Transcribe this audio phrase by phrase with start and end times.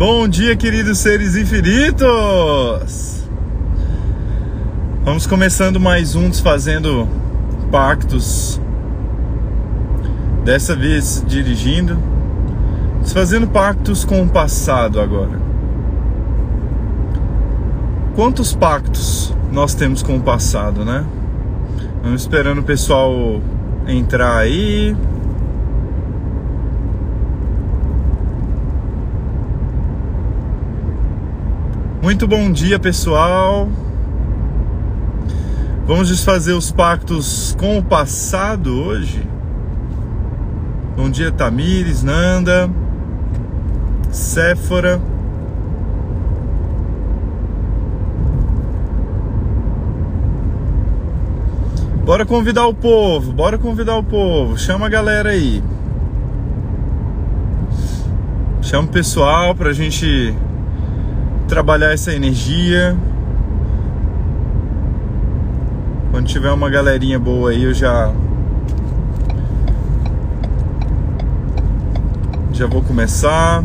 [0.00, 3.28] Bom dia, queridos seres infinitos!
[5.04, 7.06] Vamos começando mais um Desfazendo
[7.70, 8.58] Pactos.
[10.42, 11.98] Dessa vez dirigindo,
[13.02, 15.38] desfazendo pactos com o passado agora.
[18.16, 21.04] Quantos pactos nós temos com o passado, né?
[22.02, 23.42] Vamos esperando o pessoal
[23.86, 24.96] entrar aí.
[32.02, 33.68] Muito bom dia, pessoal.
[35.86, 39.22] Vamos desfazer os pactos com o passado hoje.
[40.96, 42.70] Bom dia, Tamires, Nanda,
[44.10, 44.98] Séfora.
[52.02, 54.56] Bora convidar o povo, bora convidar o povo.
[54.56, 55.62] Chama a galera aí.
[58.62, 60.34] Chama o pessoal pra gente
[61.50, 62.96] trabalhar essa energia.
[66.12, 68.14] Quando tiver uma galerinha boa aí, eu já
[72.52, 73.64] já vou começar.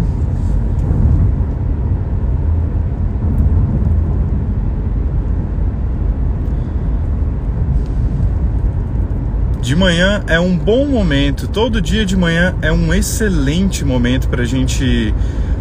[9.62, 14.42] De manhã é um bom momento, todo dia de manhã é um excelente momento para
[14.42, 15.14] a gente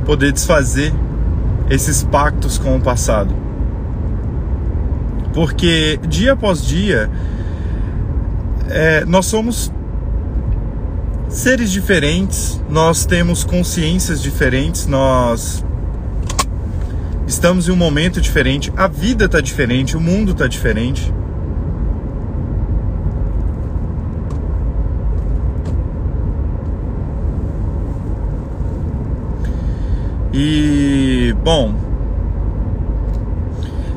[0.07, 0.91] poder desfazer
[1.75, 3.35] esses pactos com o passado.
[5.33, 7.11] Porque dia após dia,
[8.69, 9.73] é, nós somos
[11.29, 15.65] seres diferentes, nós temos consciências diferentes, nós
[17.27, 21.13] estamos em um momento diferente, a vida está diferente, o mundo está diferente.
[30.37, 31.73] E, bom,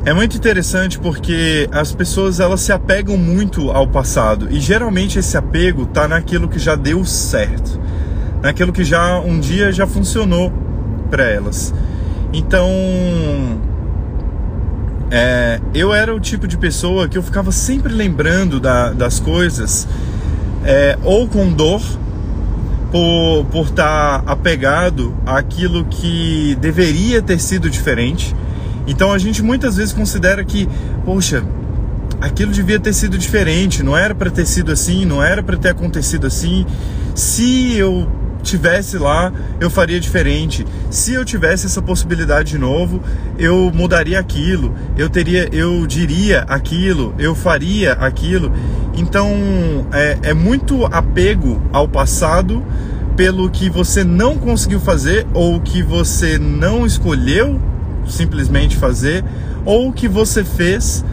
[0.06, 5.36] é muito interessante porque as pessoas elas se apegam muito ao passado e geralmente esse
[5.36, 7.82] apego está naquilo que já deu certo,
[8.40, 10.54] naquilo que já um dia já funcionou
[11.10, 11.74] para elas.
[12.32, 12.70] Então,
[15.10, 19.88] é, eu era o tipo de pessoa que eu ficava sempre lembrando da, das coisas,
[20.64, 21.82] é, ou com dor,
[22.98, 28.36] por por estar tá apegado àquilo que deveria ter sido diferente.
[28.88, 30.68] Então a gente muitas vezes considera que,
[31.06, 31.44] poxa,
[32.20, 35.70] aquilo devia ter sido diferente, não era para ter sido assim, não era para ter
[35.70, 36.66] acontecido assim.
[37.14, 38.08] Se eu
[38.48, 40.66] tivesse lá, eu faria diferente.
[40.90, 43.02] Se eu tivesse essa possibilidade de novo,
[43.38, 48.52] eu mudaria aquilo, eu teria, eu diria aquilo, eu faria aquilo.
[48.96, 49.30] Então
[49.92, 52.64] é, é muito apego ao passado
[53.16, 57.60] pelo que você não conseguiu fazer ou que você não escolheu
[58.08, 59.24] simplesmente fazer
[59.66, 61.04] ou que você fez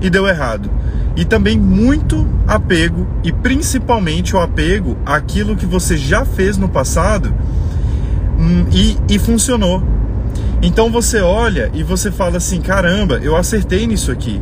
[0.00, 0.70] e deu errado
[1.18, 7.34] e também muito apego e principalmente o apego àquilo que você já fez no passado
[8.38, 9.82] hum, e, e funcionou.
[10.62, 14.40] Então você olha e você fala assim: caramba, eu acertei nisso aqui.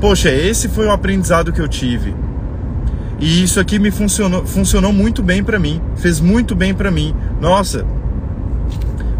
[0.00, 2.12] Poxa, esse foi o aprendizado que eu tive.
[3.20, 7.14] E isso aqui me funcionou, funcionou muito bem para mim, fez muito bem para mim.
[7.40, 7.86] Nossa,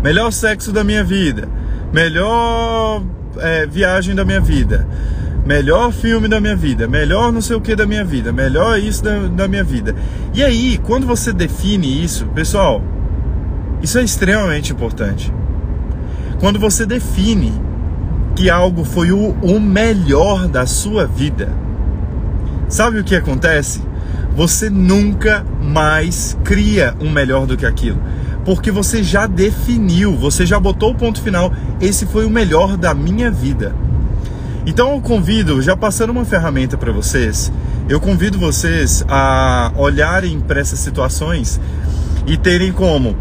[0.03, 1.49] melhor sexo da minha vida,
[1.93, 3.01] melhor
[3.39, 4.89] é, viagem da minha vida,
[5.45, 9.03] melhor filme da minha vida, melhor não sei o que da minha vida, melhor isso
[9.03, 9.95] da, da minha vida.
[10.33, 12.83] E aí, quando você define isso, pessoal,
[13.83, 15.33] isso é extremamente importante.
[16.41, 17.53] Quando você define
[18.35, 21.53] que algo foi o, o melhor da sua vida,
[22.69, 23.83] sabe o que acontece?
[24.35, 28.01] Você nunca mais cria um melhor do que aquilo
[28.45, 31.53] porque você já definiu, você já botou o ponto final.
[31.81, 33.75] Esse foi o melhor da minha vida.
[34.67, 37.53] Então eu convido, já passando uma ferramenta para vocês,
[37.87, 41.61] eu convido vocês a olharem para essas situações
[42.27, 43.15] e terem como,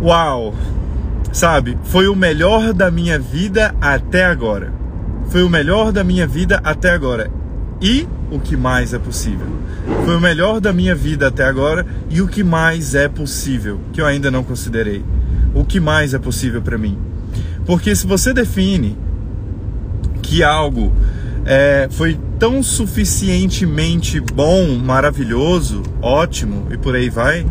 [0.00, 0.54] uau,
[1.30, 4.72] sabe, foi o melhor da minha vida até agora.
[5.28, 7.30] Foi o melhor da minha vida até agora.
[7.80, 9.46] E o que mais é possível?
[10.04, 14.00] Foi o melhor da minha vida até agora e o que mais é possível, que
[14.00, 15.04] eu ainda não considerei.
[15.54, 16.98] O que mais é possível para mim?
[17.66, 18.96] Porque se você define
[20.30, 20.92] que algo
[21.44, 27.44] é, foi tão suficientemente bom, maravilhoso, ótimo e por aí vai,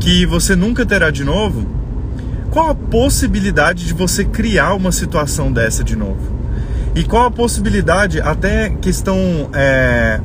[0.00, 1.64] que você nunca terá de novo,
[2.50, 6.34] qual a possibilidade de você criar uma situação dessa de novo?
[6.92, 10.20] E qual a possibilidade, até questão, é,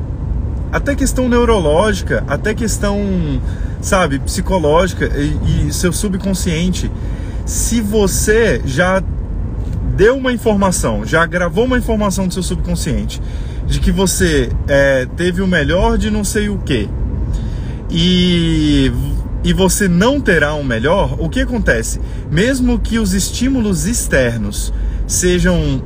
[0.72, 2.98] até questão neurológica, até questão,
[3.80, 6.90] sabe, psicológica e, e seu subconsciente
[7.44, 9.00] Se você já
[9.96, 13.20] deu uma informação, já gravou uma informação do seu subconsciente
[13.66, 16.88] de que você é, teve o melhor de não sei o que
[17.90, 18.90] e,
[19.44, 22.00] e você não terá um melhor, o que acontece?
[22.30, 24.72] Mesmo que os estímulos externos
[25.06, 25.82] sejam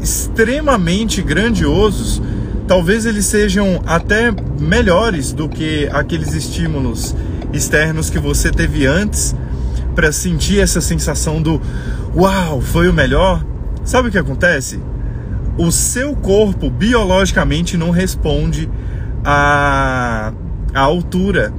[0.00, 2.20] extremamente grandiosos,
[2.66, 7.14] talvez eles sejam até melhores do que aqueles estímulos
[7.52, 9.34] externos que você teve antes
[9.96, 11.60] para sentir essa sensação do
[12.14, 13.44] uau, foi o melhor.
[13.82, 14.78] Sabe o que acontece?
[15.56, 18.70] O seu corpo biologicamente não responde
[19.24, 20.32] à,
[20.74, 21.52] à altura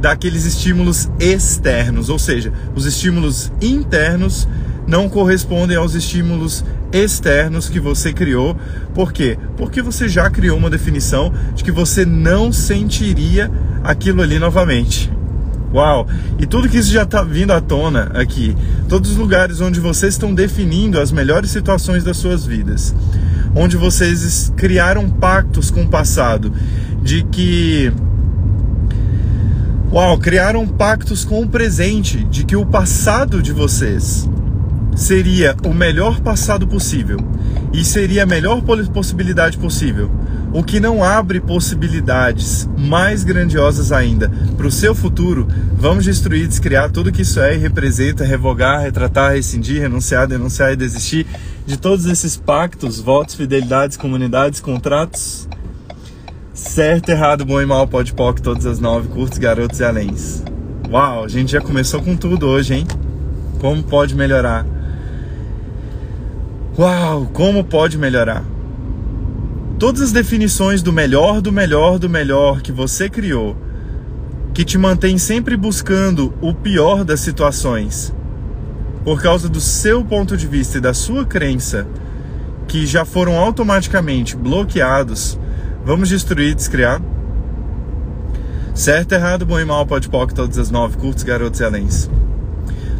[0.00, 4.48] daqueles estímulos externos, ou seja, os estímulos internos
[4.86, 8.56] não correspondem aos estímulos externos que você criou.
[8.92, 9.38] Por quê?
[9.56, 13.50] Porque você já criou uma definição de que você não sentiria
[13.84, 15.12] aquilo ali novamente.
[15.72, 16.06] Uau!
[16.38, 18.56] E tudo que isso já está vindo à tona aqui,
[18.88, 22.94] todos os lugares onde vocês estão definindo as melhores situações das suas vidas,
[23.54, 26.52] onde vocês criaram pactos com o passado,
[27.02, 27.92] de que
[29.90, 34.28] Uau, criaram pactos com o presente, de que o passado de vocês
[34.94, 37.18] seria o melhor passado possível.
[37.72, 38.62] E seria a melhor
[38.92, 40.10] possibilidade possível,
[40.52, 46.90] o que não abre possibilidades mais grandiosas ainda para o seu futuro, vamos destruir, descriar
[46.90, 51.26] tudo que isso é e representa, revogar, retratar, rescindir, renunciar, denunciar e desistir
[51.66, 55.46] de todos esses pactos, votos, fidelidades, comunidades, contratos.
[56.54, 60.42] Certo, errado, bom e mal, pode poc, todas as nove, curtos, garotos e aléns.
[60.90, 62.86] Uau, a gente já começou com tudo hoje, hein?
[63.60, 64.66] Como pode melhorar?
[66.78, 68.42] Uau, como pode melhorar?
[69.78, 73.56] Todas as definições do melhor, do melhor, do melhor que você criou,
[74.52, 78.12] que te mantém sempre buscando o pior das situações,
[79.04, 81.86] por causa do seu ponto de vista e da sua crença,
[82.66, 85.38] que já foram automaticamente bloqueados,
[85.84, 87.00] vamos destruir descriar?
[88.74, 92.10] Certo, errado, bom e mal, pode poc, todas as nove, curtos, garotos e aléns.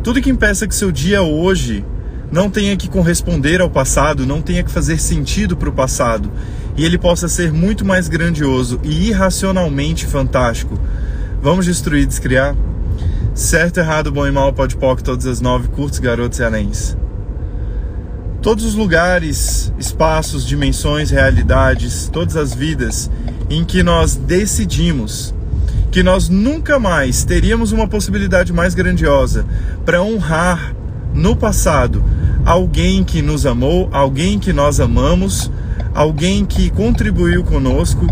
[0.05, 1.85] Tudo que impeça que seu dia hoje
[2.31, 6.31] não tenha que corresponder ao passado, não tenha que fazer sentido para o passado,
[6.79, 10.79] e ele possa ser muito mais grandioso e irracionalmente fantástico.
[11.43, 12.57] Vamos destruir e descriar?
[13.35, 16.97] Certo, errado, bom e mal, pode poc, todas as nove, curtos, garotos e aléns.
[18.41, 23.11] Todos os lugares, espaços, dimensões, realidades, todas as vidas
[23.51, 25.35] em que nós decidimos
[25.91, 29.45] que nós nunca mais teríamos uma possibilidade mais grandiosa
[29.85, 30.77] para honrar
[31.13, 32.05] no passado
[32.45, 35.51] alguém que nos amou, alguém que nós amamos,
[35.99, 38.07] alguém que contribuiu conosco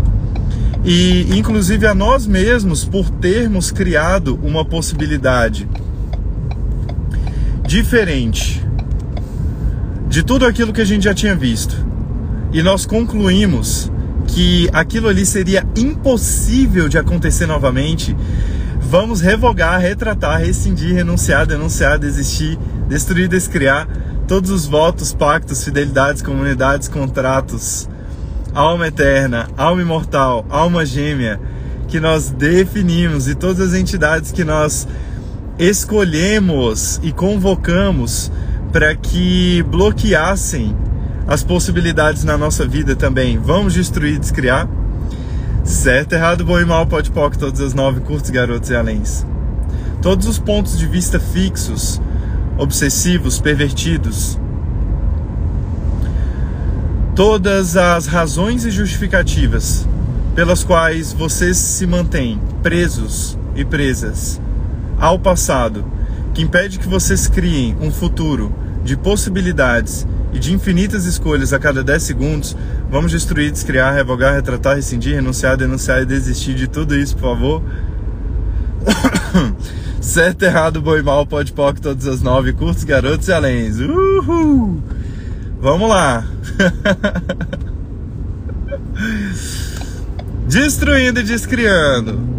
[0.83, 5.65] e inclusive a nós mesmos por termos criado uma possibilidade
[7.65, 8.61] diferente
[10.09, 11.87] de tudo aquilo que a gente já tinha visto.
[12.51, 13.89] E nós concluímos
[14.27, 18.13] que aquilo ali seria impossível de acontecer novamente.
[18.81, 23.87] Vamos revogar, retratar, rescindir, renunciar, denunciar, desistir, destruir, descriar
[24.27, 27.89] todos os votos, pactos, fidelidades, comunidades, contratos,
[28.53, 31.39] alma eterna, alma imortal, alma gêmea,
[31.87, 34.85] que nós definimos e todas as entidades que nós
[35.57, 38.29] escolhemos e convocamos
[38.73, 40.75] para que bloqueassem
[41.25, 43.37] as possibilidades na nossa vida também.
[43.37, 44.67] Vamos destruir, descriar?
[45.63, 49.25] Certo, errado, bom e mal, pode poc, todas as nove curtos, garotos e aléns.
[50.01, 52.01] Todos os pontos de vista fixos
[52.57, 54.39] obsessivos, pervertidos.
[57.15, 59.87] Todas as razões e justificativas
[60.35, 64.39] pelas quais vocês se mantêm presos e presas
[64.99, 65.83] ao passado,
[66.33, 71.83] que impede que vocês criem um futuro de possibilidades e de infinitas escolhas a cada
[71.83, 72.55] 10 segundos,
[72.89, 77.63] vamos destruir, descriar, revogar, retratar, rescindir, renunciar, denunciar e desistir de tudo isso, por favor.
[79.99, 83.79] Certo, errado, boi mal, pode poc, todas as nove, curtos, garotos e aléns.
[83.79, 84.81] Uhul!
[85.59, 86.25] Vamos lá!
[90.47, 92.37] Destruindo e descriando.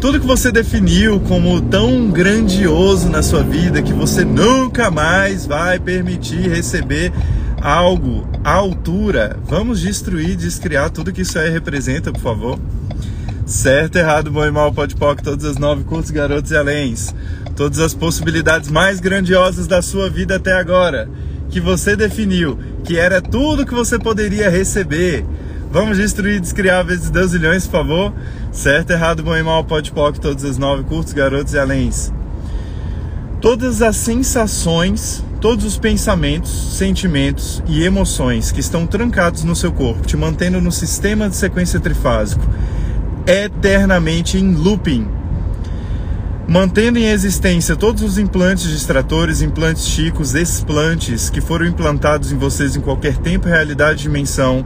[0.00, 5.78] Tudo que você definiu como tão grandioso na sua vida que você nunca mais vai
[5.78, 7.12] permitir receber
[7.60, 9.36] algo à altura.
[9.46, 12.58] Vamos destruir, descriar tudo que isso aí representa, por favor.
[13.50, 17.12] Certo, errado, bom e mal, pode poc, todas as nove curtos, garotos e aléns.
[17.56, 21.10] Todas as possibilidades mais grandiosas da sua vida até agora,
[21.48, 25.26] que você definiu, que era tudo que você poderia receber.
[25.68, 28.14] Vamos destruir descriar vezes 2 milhões, por favor.
[28.52, 32.12] Certo, errado, bom e mal, pode poc, todas as nove curtos, garotos e aléns.
[33.40, 40.06] Todas as sensações, todos os pensamentos, sentimentos e emoções que estão trancados no seu corpo,
[40.06, 42.48] te mantendo no sistema de sequência trifásico,
[43.26, 45.06] eternamente em looping,
[46.48, 52.74] mantendo em existência todos os implantes distratores, implantes chicos, explantes que foram implantados em vocês
[52.74, 54.64] em qualquer tempo, realidade, dimensão,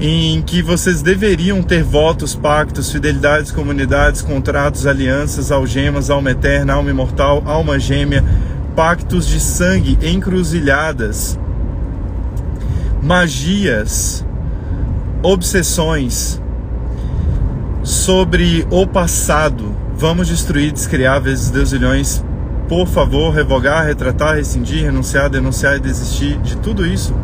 [0.00, 6.90] em que vocês deveriam ter votos, pactos, fidelidades, comunidades, contratos, alianças, algemas, alma eterna, alma
[6.90, 8.24] imortal, alma gêmea,
[8.76, 11.38] pactos de sangue, encruzilhadas,
[13.02, 14.24] magias,
[15.22, 16.40] obsessões
[17.88, 19.74] sobre o passado.
[19.96, 22.22] Vamos destruir, descriar vezes deusilhões.
[22.68, 27.14] Por favor, revogar, retratar, rescindir, renunciar, denunciar e desistir de tudo isso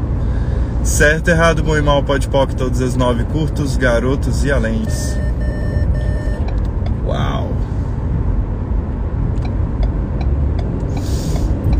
[0.84, 5.16] Certo, errado, bom e mal, pode poc, todas as nove curtos, garotos e aléns.
[7.06, 7.50] Uau!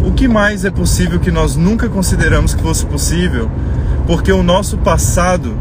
[0.02, 3.50] O que mais é possível que nós nunca consideramos que fosse possível?
[4.06, 5.54] Porque o nosso passado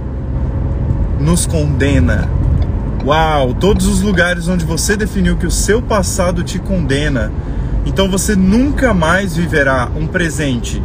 [1.20, 2.30] nos condena.
[3.06, 3.54] Uau!
[3.54, 7.34] Todos os lugares onde você definiu que o seu passado te condena,
[7.86, 10.82] então você nunca mais viverá um presente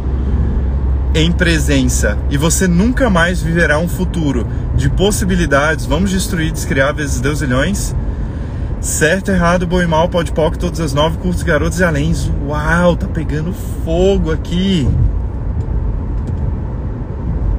[1.15, 4.45] em presença e você nunca mais viverá um futuro
[4.75, 5.85] de possibilidades.
[5.85, 7.95] Vamos destruir, descriar vezes deusilhões.
[8.81, 12.13] Certo, errado, bom e mal, pode pau, todas as nove, curtos, garotos e além.
[12.45, 13.53] Uau, tá pegando
[13.85, 14.85] fogo aqui.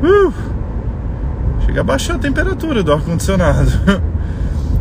[0.03, 0.33] Uh,
[1.65, 3.71] chega a baixar a temperatura do ar-condicionado.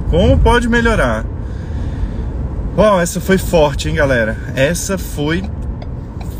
[0.10, 1.26] Como pode melhorar?
[2.76, 4.38] Bom, essa foi forte, hein, galera?
[4.56, 5.44] Essa foi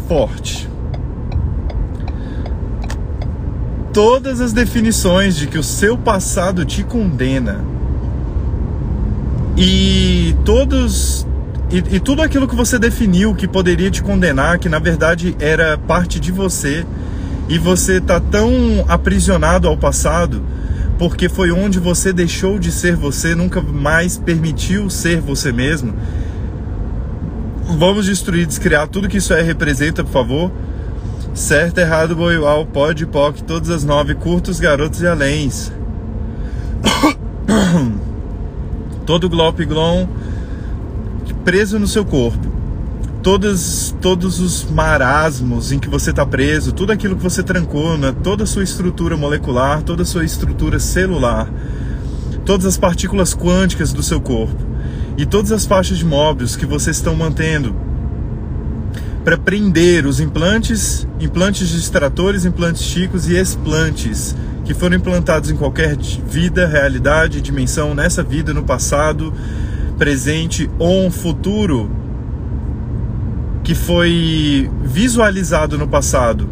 [0.08, 0.70] forte.
[3.94, 7.60] todas as definições de que o seu passado te condena
[9.58, 11.28] e todos
[11.72, 15.78] e, e, tudo aquilo que você definiu que poderia te condenar, que na verdade era
[15.78, 16.84] parte de você,
[17.48, 18.50] e você tá tão
[18.88, 20.42] aprisionado ao passado,
[21.00, 25.94] porque foi onde você deixou de ser você, nunca mais permitiu ser você mesmo.
[27.78, 30.52] Vamos destruir, descriar tudo que isso é representa, por favor.
[31.34, 35.72] Certo, errado, boiual, pode, poc, todas as nove, curtos, garotos e aléns.
[39.06, 40.08] Todo glop glom
[41.44, 42.59] preso no seu corpo.
[43.30, 48.12] Todos, todos os marasmos em que você está preso, tudo aquilo que você trancou, né?
[48.24, 51.48] toda a sua estrutura molecular, toda a sua estrutura celular,
[52.44, 54.58] todas as partículas quânticas do seu corpo
[55.16, 57.76] e todas as faixas de móveis que vocês estão mantendo
[59.24, 65.96] para prender os implantes, implantes distratores, implantes chicos e explantes que foram implantados em qualquer
[65.96, 69.32] vida, realidade, dimensão, nessa vida, no passado,
[70.00, 71.99] presente ou futuro
[73.70, 76.50] que foi visualizado no passado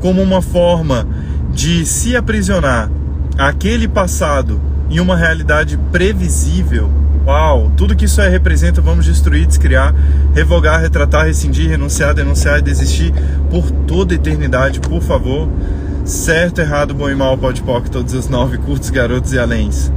[0.00, 1.06] como uma forma
[1.52, 2.90] de se aprisionar
[3.38, 4.60] aquele passado
[4.90, 6.90] em uma realidade previsível
[7.24, 9.94] Uau, tudo que isso aí representa, vamos destruir, descriar,
[10.34, 13.12] revogar, retratar, rescindir, renunciar, denunciar e desistir
[13.50, 15.48] por toda eternidade, por favor.
[16.04, 17.62] Certo, errado, bom e mal, pode
[17.92, 19.92] todos os nove curtos, garotos e aléns.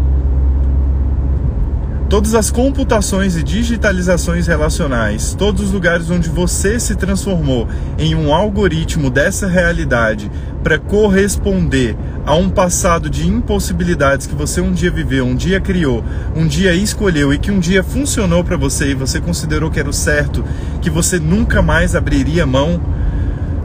[2.11, 8.33] Todas as computações e digitalizações relacionais, todos os lugares onde você se transformou em um
[8.33, 10.29] algoritmo dessa realidade
[10.61, 16.03] para corresponder a um passado de impossibilidades que você um dia viveu, um dia criou,
[16.35, 19.89] um dia escolheu e que um dia funcionou para você e você considerou que era
[19.89, 20.43] o certo,
[20.81, 22.81] que você nunca mais abriria mão,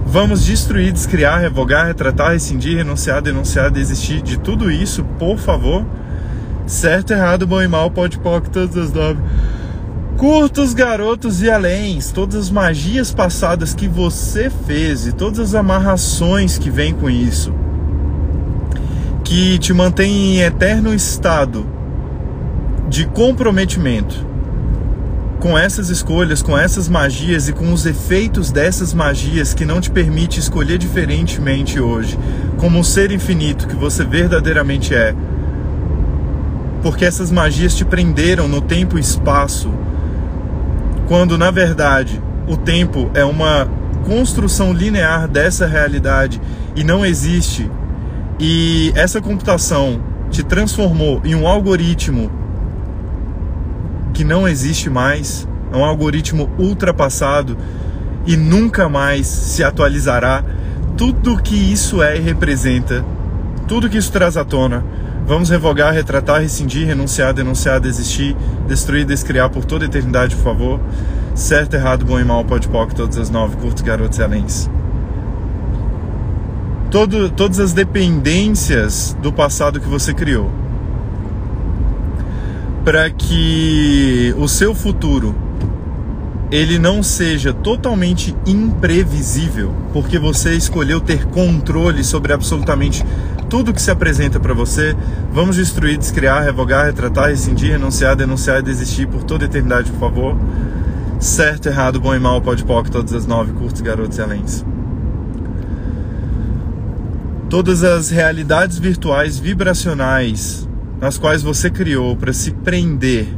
[0.06, 5.84] vamos destruir, descriar, revogar, retratar, rescindir, renunciar, denunciar, desistir de tudo isso, por favor.
[6.66, 9.20] Certo, errado, bom e mal, pode pode todas as nove.
[10.16, 16.58] Curtos, garotos e aléns, todas as magias passadas que você fez e todas as amarrações
[16.58, 17.52] que vêm com isso
[19.26, 21.66] que te mantém em eterno estado
[22.88, 24.24] de comprometimento
[25.40, 29.90] com essas escolhas, com essas magias e com os efeitos dessas magias que não te
[29.90, 32.16] permite escolher diferentemente hoje,
[32.56, 35.12] como um ser infinito que você verdadeiramente é.
[36.86, 39.74] Porque essas magias te prenderam no tempo e espaço,
[41.08, 43.68] quando na verdade o tempo é uma
[44.06, 46.40] construção linear dessa realidade
[46.76, 47.68] e não existe
[48.38, 50.00] e essa computação
[50.30, 52.30] te transformou em um algoritmo
[54.14, 57.58] que não existe mais, é um algoritmo ultrapassado
[58.24, 60.44] e nunca mais se atualizará.
[60.96, 63.04] Tudo que isso é e representa,
[63.66, 64.84] tudo que isso traz à tona,
[65.26, 68.36] vamos revogar, retratar, rescindir, renunciar, denunciar, desistir,
[68.68, 70.80] destruir, descriar por toda eternidade, por favor.
[71.34, 74.70] Certo, errado, bom e mal, pode pó, todas as nove, curtos, garotos e aléns.
[76.90, 80.50] Todo, todas as dependências do passado que você criou.
[82.84, 85.34] Para que o seu futuro
[86.50, 93.04] ele não seja totalmente imprevisível, porque você escolheu ter controle sobre absolutamente
[93.48, 94.94] tudo que se apresenta para você,
[95.32, 100.36] vamos destruir, descriar, revogar, retratar, rescindir, renunciar, denunciar e desistir por toda eternidade, por favor.
[101.20, 104.64] Certo, errado, bom e mal, pode poc, todas as nove, curtos, garotos e aléns.
[107.48, 110.68] Todas as realidades virtuais vibracionais
[111.00, 113.28] nas quais você criou para se prender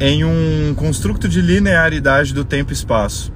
[0.00, 3.32] em um construto de linearidade do tempo e espaço,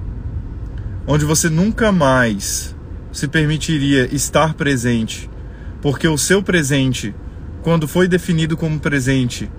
[1.05, 2.75] onde você nunca mais
[3.11, 5.29] se permitiria estar presente
[5.83, 7.13] porque o seu presente,
[7.61, 9.51] quando foi definido como presente,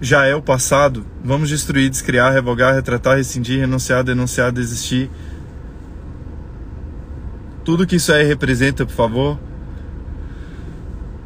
[0.00, 5.10] já é o passado, vamos destruir, descriar, revogar, retratar, rescindir, renunciar, denunciar, desistir.
[7.64, 9.40] Tudo que isso aí representa, por favor.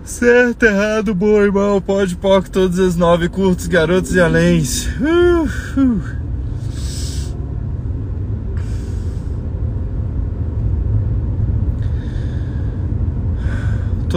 [0.04, 4.86] Certo, errado, bom e mal, pode, pode, todas as nove, curtos, garotos e aléns.
[4.98, 6.17] Uh, uh.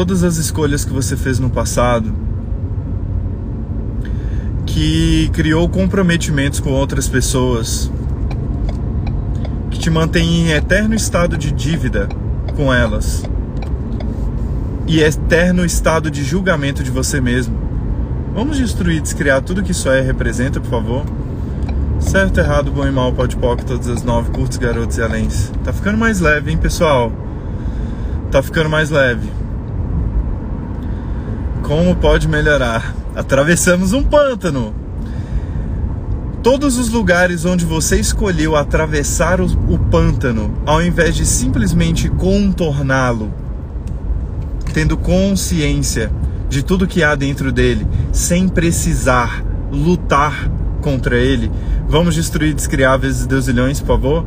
[0.01, 2.11] Todas as escolhas que você fez no passado,
[4.65, 7.91] que criou comprometimentos com outras pessoas,
[9.69, 12.09] que te mantém em eterno estado de dívida
[12.55, 13.23] com elas
[14.87, 17.55] e eterno estado de julgamento de você mesmo.
[18.33, 21.05] Vamos destruir, descriar tudo que isso é representa, por favor.
[21.99, 25.51] Certo, errado, bom e mal, pode pop, todas as nove, curtos, garotos e aléns.
[25.63, 27.11] Tá ficando mais leve, hein, pessoal?
[28.31, 29.41] Tá ficando mais leve.
[31.71, 32.93] Como pode melhorar?
[33.15, 34.75] Atravessamos um pântano.
[36.43, 43.33] Todos os lugares onde você escolheu atravessar o, o pântano, ao invés de simplesmente contorná-lo,
[44.73, 46.11] tendo consciência
[46.49, 49.41] de tudo que há dentro dele, sem precisar
[49.71, 51.49] lutar contra ele,
[51.87, 54.25] vamos destruir, descriar vezes deusilhões, por favor?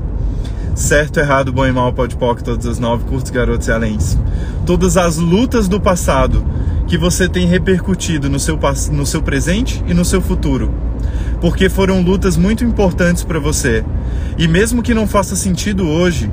[0.74, 4.16] Certo, errado, bom e mal, pode poc, todas as nove, curtos, garotos e aléns.
[4.64, 6.42] Todas as lutas do passado
[6.86, 8.58] que você tem repercutido no seu,
[8.92, 10.72] no seu presente e no seu futuro.
[11.40, 13.84] Porque foram lutas muito importantes para você.
[14.38, 16.30] E mesmo que não faça sentido hoje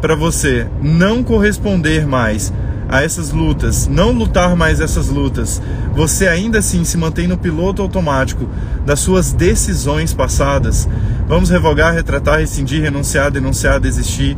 [0.00, 2.52] para você não corresponder mais
[2.88, 5.62] a essas lutas, não lutar mais essas lutas,
[5.94, 8.48] você ainda assim se mantém no piloto automático
[8.84, 10.88] das suas decisões passadas.
[11.28, 14.36] Vamos revogar, retratar, rescindir, renunciar, denunciar, desistir,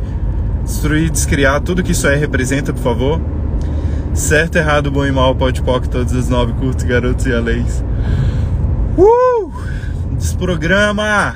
[0.63, 3.21] destruir, descriar, tudo que isso é representa, por favor.
[4.13, 7.83] Certo, errado, bom e mal, pode poc, todas as nove curtos, garotos e aléns.
[8.95, 9.51] Uh!
[10.15, 11.35] Desprograma!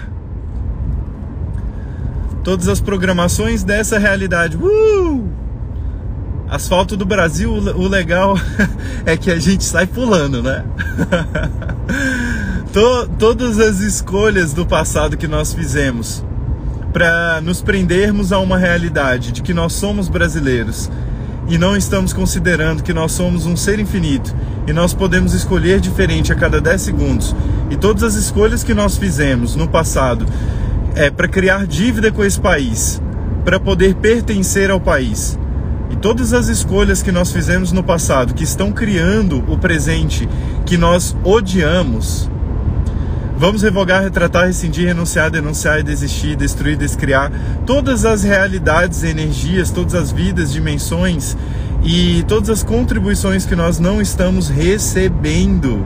[2.44, 4.58] Todas as programações dessa realidade.
[4.58, 5.28] Uh!
[6.48, 8.38] Asfalto do Brasil, o legal
[9.08, 10.64] é que a gente sai pulando, né?
[13.18, 16.24] Todas as escolhas do passado que nós fizemos
[16.94, 20.92] para nos prendermos a uma realidade de que nós somos brasileiros
[21.48, 24.36] e não estamos considerando que nós somos um ser infinito
[24.68, 27.36] e nós podemos escolher diferente a cada 10 segundos.
[27.70, 30.26] E todas as escolhas que nós fizemos no passado
[30.94, 33.02] é para criar dívida com esse país,
[33.46, 35.40] para poder pertencer ao país.
[35.90, 40.28] E todas as escolhas que nós fizemos no passado que estão criando o presente
[40.66, 42.30] que nós odiamos,
[43.40, 47.32] Vamos revogar, retratar, rescindir, renunciar, denunciar desistir, destruir, descriar
[47.68, 51.38] todas as realidades, energias, todas as vidas, dimensões
[51.84, 55.86] e todas as contribuições que nós não estamos recebendo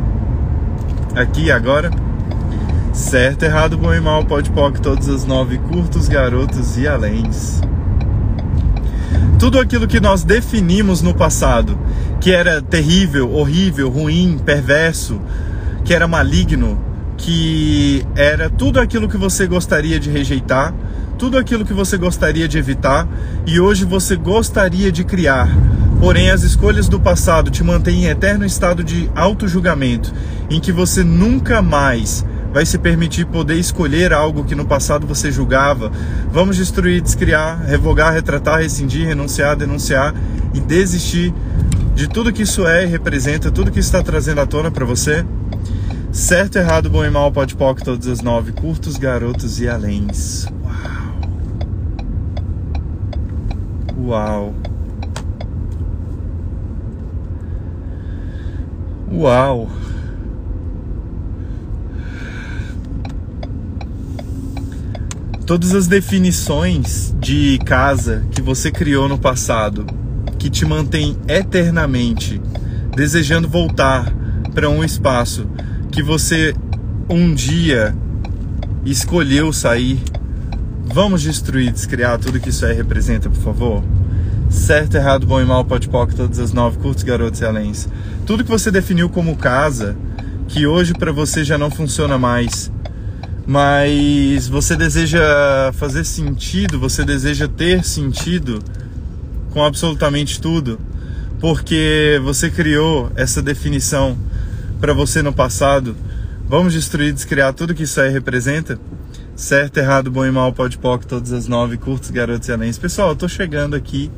[1.13, 1.91] aqui agora.
[2.93, 7.59] Certo, errado, bom e mal, pode poc, todas as nove curtos, garotos e aléns.
[9.37, 11.77] Tudo aquilo que nós definimos no passado,
[12.21, 15.19] que era terrível, horrível, ruim, perverso,
[15.83, 16.90] que era maligno,
[17.21, 20.73] que era tudo aquilo que você gostaria de rejeitar,
[21.19, 23.07] tudo aquilo que você gostaria de evitar
[23.45, 25.47] e hoje você gostaria de criar.
[25.99, 30.11] Porém, as escolhas do passado te mantêm em eterno estado de auto-julgamento,
[30.49, 35.31] em que você nunca mais vai se permitir poder escolher algo que no passado você
[35.31, 35.91] julgava.
[36.31, 40.15] Vamos destruir, descriar, revogar, retratar, rescindir, renunciar, denunciar
[40.55, 41.31] e desistir
[41.93, 45.23] de tudo que isso é e representa, tudo que está trazendo à tona para você.
[46.11, 50.45] Certo, errado, bom e mal, pode poc, todas as nove, curtos, garotos e aléns.
[53.97, 54.53] Uau!
[59.11, 59.67] Uau!
[59.67, 59.71] Uau!
[65.51, 69.85] todas as definições de casa que você criou no passado,
[70.39, 72.41] que te mantém eternamente
[72.95, 74.13] desejando voltar
[74.53, 75.45] para um espaço
[75.91, 76.55] que você
[77.09, 77.93] um dia
[78.85, 79.99] escolheu sair.
[80.85, 83.83] Vamos destruir, descriar tudo que isso aí representa, por favor?
[84.49, 87.89] Certo, errado, bom e mal, pode pode todas as nove, curtos, garotos e aléns.
[88.25, 89.95] Tudo que você definiu como casa,
[90.47, 92.71] que hoje para você já não funciona mais,
[93.45, 95.21] mas você deseja
[95.73, 98.59] fazer sentido, você deseja ter sentido
[99.51, 100.79] com absolutamente tudo,
[101.39, 104.17] porque você criou essa definição
[104.81, 105.95] para você no passado.
[106.45, 108.77] Vamos destruir, descriar tudo que isso aí representa?
[109.35, 112.77] Certo, errado, bom e mal, pode pode todas as nove, curtos, garotos e aléns.
[112.77, 114.11] Pessoal, eu tô chegando aqui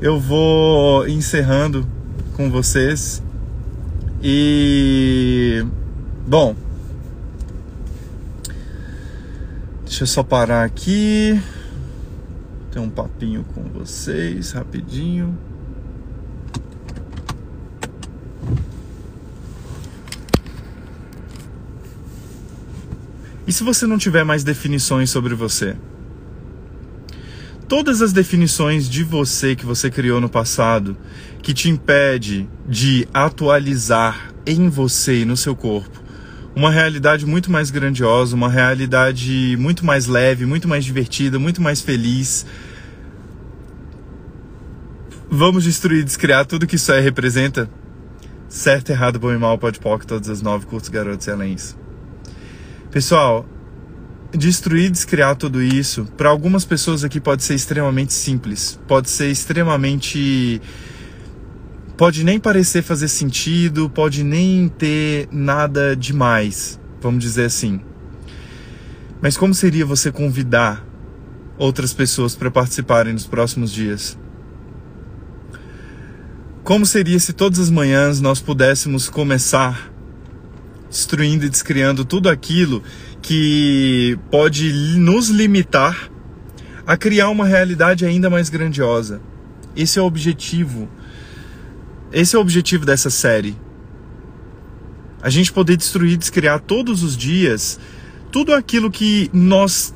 [0.00, 1.86] eu vou encerrando
[2.34, 3.22] com vocês.
[4.22, 5.64] E
[6.26, 6.54] bom,
[9.84, 11.40] deixa eu só parar aqui.
[12.70, 15.36] Ter um papinho com vocês rapidinho.
[23.46, 25.76] E se você não tiver mais definições sobre você?
[27.68, 30.96] todas as definições de você que você criou no passado
[31.42, 36.04] que te impede de atualizar em você e no seu corpo
[36.54, 41.82] uma realidade muito mais grandiosa, uma realidade muito mais leve, muito mais divertida, muito mais
[41.82, 42.46] feliz.
[45.28, 47.68] Vamos destruir, descriar tudo que isso aí representa?
[48.48, 51.76] Certo, errado, bom e mal, pode pode todas as nove curtos garotos e aléns.
[52.96, 53.44] Pessoal,
[54.32, 60.62] destruir, descriar tudo isso, para algumas pessoas aqui pode ser extremamente simples, pode ser extremamente.
[61.94, 67.82] pode nem parecer fazer sentido, pode nem ter nada demais, vamos dizer assim.
[69.20, 70.82] Mas como seria você convidar
[71.58, 74.18] outras pessoas para participarem nos próximos dias?
[76.64, 79.94] Como seria se todas as manhãs nós pudéssemos começar
[80.96, 82.82] destruindo e descriando tudo aquilo
[83.20, 86.10] que pode nos limitar
[86.86, 89.20] a criar uma realidade ainda mais grandiosa.
[89.76, 90.88] Esse é o objetivo.
[92.12, 93.56] Esse é o objetivo dessa série.
[95.22, 97.78] A gente poder destruir, descriar todos os dias
[98.30, 99.94] tudo aquilo que nós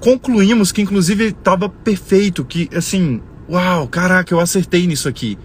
[0.00, 5.38] concluímos que inclusive estava perfeito, que assim, uau, caraca, eu acertei nisso aqui.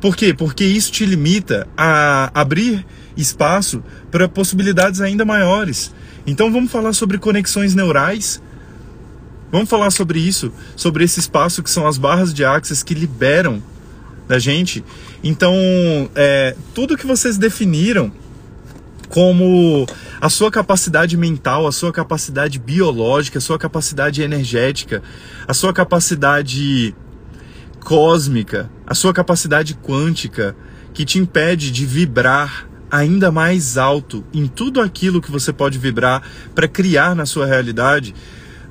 [0.00, 0.32] Por quê?
[0.32, 2.84] Porque isso te limita a abrir
[3.18, 5.92] espaço para possibilidades ainda maiores.
[6.26, 8.40] Então vamos falar sobre conexões neurais.
[9.50, 13.62] Vamos falar sobre isso, sobre esse espaço que são as barras de axis que liberam
[14.28, 14.84] da gente.
[15.24, 15.54] Então,
[16.14, 18.12] é, tudo que vocês definiram
[19.08, 19.86] como
[20.20, 25.02] a sua capacidade mental, a sua capacidade biológica, a sua capacidade energética,
[25.46, 26.94] a sua capacidade
[27.80, 30.54] cósmica, a sua capacidade quântica,
[30.92, 36.22] que te impede de vibrar ainda mais alto em tudo aquilo que você pode vibrar
[36.54, 38.14] para criar na sua realidade,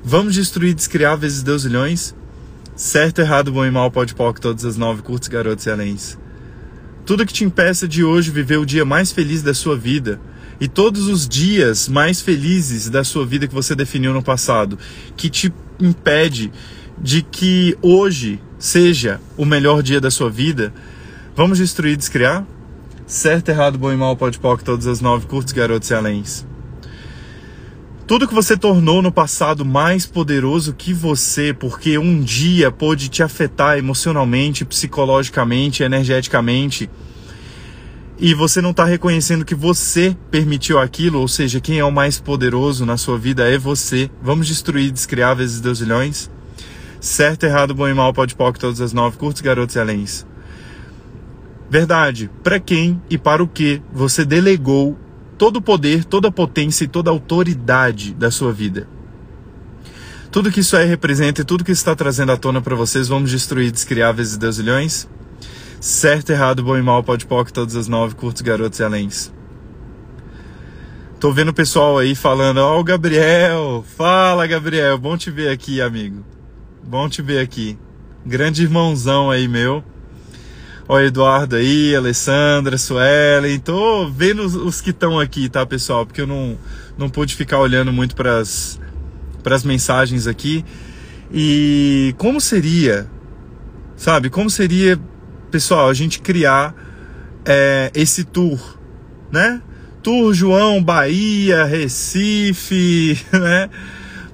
[0.02, 2.14] vamos destruir, descriar vezes Deus milhões?
[2.76, 6.18] Certo, errado, bom e mal, pode pode todas as nove, curtos, garotos e aléns.
[7.04, 10.20] Tudo que te impeça de hoje viver o dia mais feliz da sua vida
[10.60, 14.78] e todos os dias mais felizes da sua vida que você definiu no passado,
[15.16, 16.52] que te impede
[17.00, 20.72] de que hoje seja o melhor dia da sua vida,
[21.34, 22.44] vamos destruir, descriar?
[23.08, 26.46] Certo, errado, bom e mal, pode pode todas as nove, curtos, garotos e aléns.
[28.06, 33.22] Tudo que você tornou no passado mais poderoso que você, porque um dia pôde te
[33.22, 36.90] afetar emocionalmente, psicologicamente, energeticamente,
[38.18, 42.20] e você não está reconhecendo que você permitiu aquilo, ou seja, quem é o mais
[42.20, 44.10] poderoso na sua vida é você.
[44.20, 46.30] Vamos destruir, descriar vezes deusilhões?
[47.00, 50.26] Certo, errado, bom e mal, pode pode todas as nove, curtos, garotos e aléns.
[51.70, 52.30] Verdade.
[52.42, 54.98] Para quem e para o que você delegou
[55.36, 58.88] todo o poder, toda a potência e toda a autoridade da sua vida?
[60.30, 63.30] Tudo que isso aí representa e tudo que está trazendo à tona para vocês, vamos
[63.30, 65.08] destruir, descriar vezes deusilhões?
[65.80, 69.32] Certo, errado, bom e mal, pode pode todas as nove, curtos, garotos e aléns.
[71.20, 75.50] Tô vendo o pessoal aí falando, ó, oh, o Gabriel, fala Gabriel, bom te ver
[75.50, 76.24] aqui, amigo.
[76.84, 77.78] Bom te ver aqui.
[78.24, 79.82] Grande irmãozão aí, meu.
[80.88, 83.58] Ó, Eduardo aí, Alessandra, Suelen.
[83.58, 86.06] Tô vendo os, os que estão aqui, tá, pessoal?
[86.06, 86.56] Porque eu não,
[86.96, 88.78] não pude ficar olhando muito para as
[89.64, 90.64] mensagens aqui.
[91.30, 93.06] E como seria,
[93.96, 94.30] sabe?
[94.30, 94.98] Como seria,
[95.50, 96.74] pessoal, a gente criar
[97.44, 98.58] é, esse tour,
[99.30, 99.60] né?
[100.02, 103.68] Tour João, Bahia, Recife, né?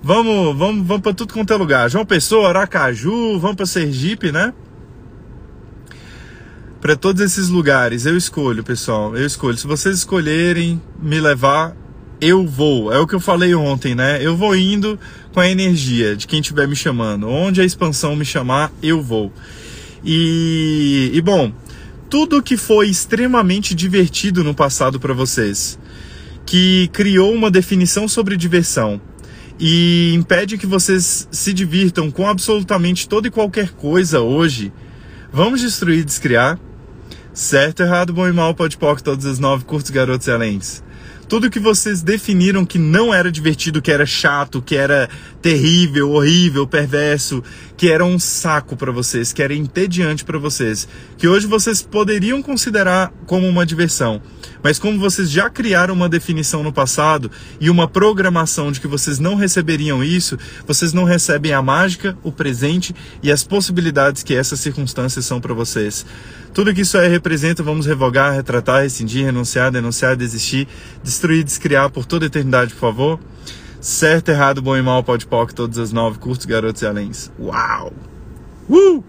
[0.01, 1.91] Vamos, vamos, vamos para tudo quanto é lugar.
[1.91, 4.53] João Pessoa, Aracaju, vamos para Sergipe, né?
[6.85, 9.17] Para todos esses lugares, eu escolho, pessoal.
[9.17, 9.57] Eu escolho.
[9.57, 11.75] Se vocês escolherem me levar,
[12.21, 12.93] eu vou.
[12.93, 14.23] É o que eu falei ontem, né?
[14.23, 15.01] Eu vou indo
[15.33, 17.27] com a energia de quem estiver me chamando.
[17.27, 19.33] Onde a expansão me chamar, eu vou.
[20.05, 21.51] E, e bom,
[22.11, 25.79] tudo que foi extremamente divertido no passado para vocês,
[26.45, 29.01] que criou uma definição sobre diversão
[29.59, 34.71] e impede que vocês se divirtam com absolutamente toda e qualquer coisa hoje,
[35.33, 36.59] vamos destruir e descriar?
[37.35, 40.85] Certo, errado, bom e mal, pode pôr todas as nove curtos garotos excelentes.
[41.29, 45.09] Tudo que vocês definiram que não era divertido, que era chato, que era
[45.43, 47.43] terrível, horrível, perverso,
[47.77, 50.87] que era um saco para vocês, que era entediante para vocês,
[51.19, 54.23] que hoje vocês poderiam considerar como uma diversão.
[54.63, 59.19] Mas como vocês já criaram uma definição no passado e uma programação de que vocês
[59.19, 64.61] não receberiam isso, vocês não recebem a mágica, o presente e as possibilidades que essas
[64.61, 66.07] circunstâncias são para vocês.
[66.55, 70.69] Tudo que isso aí representa, vamos revogar, retratar, rescindir, renunciar, denunciar, desistir,
[71.03, 73.21] destruir, descriar por toda eternidade, por favor.
[73.85, 77.31] Certo, errado, bom e mal, pode pode, todas as nove, curtos, garotos e aléns.
[77.39, 77.93] Uau!
[78.67, 79.05] Uh!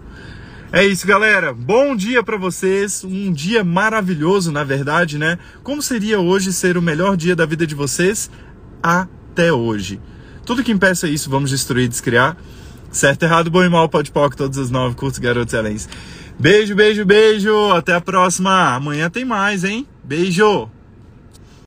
[0.70, 1.54] É isso, galera.
[1.54, 3.02] Bom dia para vocês.
[3.02, 5.38] Um dia maravilhoso, na verdade, né?
[5.62, 8.30] Como seria hoje ser o melhor dia da vida de vocês
[8.82, 9.98] até hoje?
[10.44, 12.36] Tudo que impeça isso, vamos destruir, descriar.
[12.90, 15.88] Certo, errado, bom e mal, pode pode, todas as nove, curtos, garotos e aléns.
[16.38, 17.70] Beijo, beijo, beijo.
[17.72, 18.74] Até a próxima.
[18.74, 19.86] Amanhã tem mais, hein?
[20.04, 20.75] Beijo.